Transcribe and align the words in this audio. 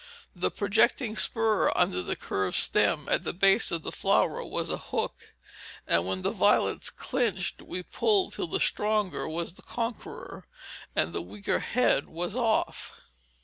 The 0.35 0.49
projecting 0.49 1.15
spur 1.15 1.71
under 1.75 2.01
the 2.01 2.15
curved 2.15 2.57
stem 2.57 3.07
at 3.11 3.23
the 3.23 3.33
base 3.35 3.69
of 3.71 3.83
the 3.83 3.91
flower 3.91 4.43
was 4.43 4.71
a 4.71 4.77
hook, 4.89 5.35
and 5.85 6.07
when 6.07 6.23
the 6.23 6.31
violets 6.31 6.89
"clinched" 6.89 7.61
we 7.61 7.83
pulled 7.83 8.33
till 8.33 8.47
the 8.47 8.59
stronger 8.59 9.29
was 9.29 9.53
conqueror, 9.67 10.47
and 10.95 11.13
the 11.13 11.21
weaker 11.21 11.59
head 11.59 12.09
was 12.09 12.35
off. 12.35 12.93